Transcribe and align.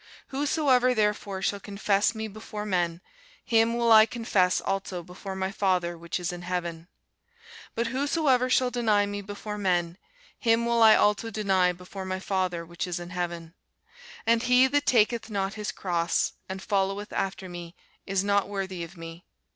Whosoever 0.29 0.95
therefore 0.95 1.43
shall 1.43 1.59
confess 1.59 2.15
me 2.15 2.27
before 2.27 2.65
men, 2.65 3.01
him 3.45 3.77
will 3.77 3.91
I 3.91 4.07
confess 4.07 4.59
also 4.59 5.03
before 5.03 5.35
my 5.35 5.51
Father 5.51 5.95
which 5.95 6.19
is 6.19 6.33
in 6.33 6.41
heaven. 6.41 6.87
But 7.75 7.85
whosoever 7.93 8.49
shall 8.49 8.71
deny 8.71 9.05
me 9.05 9.21
before 9.21 9.59
men, 9.59 9.99
him 10.39 10.65
will 10.65 10.81
I 10.81 10.95
also 10.95 11.29
deny 11.29 11.71
before 11.71 12.05
my 12.05 12.19
Father 12.19 12.65
which 12.65 12.87
is 12.87 12.99
in 12.99 13.11
heaven. 13.11 13.53
And 14.25 14.41
he 14.41 14.65
that 14.65 14.87
taketh 14.87 15.29
not 15.29 15.53
his 15.53 15.71
cross, 15.71 16.33
and 16.49 16.63
followeth 16.63 17.13
after 17.13 17.47
me, 17.47 17.75
is 18.07 18.23
not 18.23 18.49
worthy 18.49 18.83
of 18.83 18.97
me. 18.97 19.27